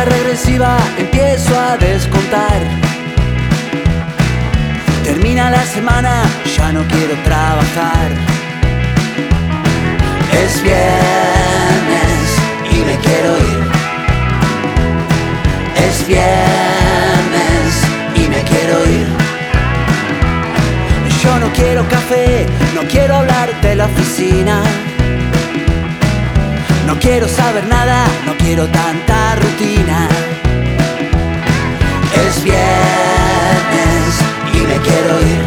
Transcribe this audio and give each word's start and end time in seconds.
regresiva, 0.00 0.78
empiezo 0.98 1.52
a 1.58 1.76
descontar. 1.76 2.60
Termina 5.04 5.50
la 5.50 5.64
semana, 5.66 6.22
ya 6.56 6.72
no 6.72 6.82
quiero 6.88 7.14
trabajar. 7.24 8.08
Es 10.32 10.62
viernes 10.62 12.20
y 12.70 12.78
me 12.88 12.96
quiero 13.04 13.36
ir. 13.36 13.62
Es 15.86 16.06
viernes 16.06 17.70
y 18.16 18.28
me 18.28 18.42
quiero 18.50 18.76
ir. 18.86 19.06
Yo 21.22 21.38
no 21.38 21.52
quiero 21.52 21.86
café, 21.88 22.46
no 22.74 22.82
quiero 22.88 23.16
hablar 23.16 23.60
de 23.60 23.74
la 23.76 23.86
oficina. 23.86 24.62
No 26.86 26.98
quiero 26.98 27.28
saber 27.28 27.66
nada, 27.68 28.06
no 28.26 28.34
quiero 28.38 28.66
tanta 28.66 29.11
Es 32.26 32.44
viernes 32.44 34.12
y 34.54 34.60
me 34.66 34.76
quiero 34.86 35.20
ir. 35.20 35.42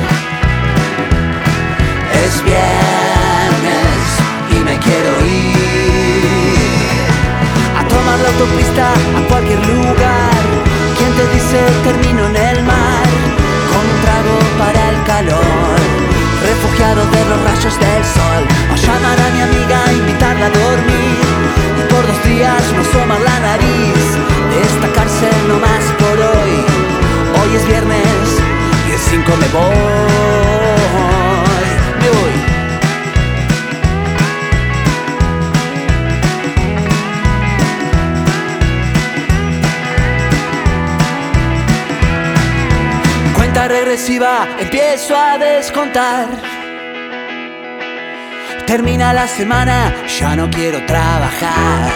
Es 2.24 2.44
viernes 2.44 4.04
y 4.52 4.60
me 4.64 4.78
quiero 4.80 5.26
ir. 5.26 5.56
A 7.80 7.88
tomar 7.88 8.20
la 8.20 8.30
autopista 8.30 8.92
a 8.92 9.28
cualquier 9.30 9.66
lugar. 9.68 9.85
Cuenta 43.56 43.74
regresiva, 43.74 44.50
empiezo 44.60 45.16
a 45.16 45.38
descontar. 45.38 46.28
Termina 48.68 49.14
la 49.14 49.30
semana, 49.30 49.96
ya 50.20 50.36
no 50.36 50.50
quiero 50.50 50.86
trabajar. 50.86 51.90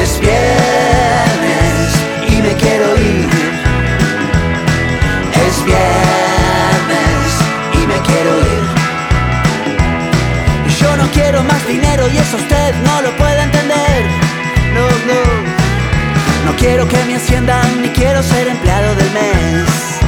Es 0.00 0.20
viernes 0.20 1.88
y 2.28 2.42
me 2.42 2.54
quiero 2.54 2.96
ir. 2.96 3.28
Es 5.48 5.64
viernes 5.64 7.26
y 7.74 7.86
me 7.88 7.98
quiero 8.06 8.38
ir. 8.38 8.62
Yo 10.78 10.96
no 10.96 11.10
quiero 11.10 11.42
más 11.42 11.66
dinero 11.66 12.06
y 12.08 12.18
eso 12.18 12.36
usted 12.36 12.72
no 12.84 13.02
lo 13.02 13.10
puede 13.16 13.42
entender. 13.42 14.04
No, 14.74 14.86
no. 15.12 15.39
No 16.44 16.56
quiero 16.56 16.88
que 16.88 17.04
me 17.04 17.16
asciendan 17.16 17.82
ni 17.82 17.88
quiero 17.90 18.22
ser 18.22 18.48
empleado 18.48 18.94
del 18.94 19.10
mes. 19.12 19.99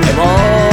from 0.00 0.06
the 0.16 0.22
all. 0.22 0.67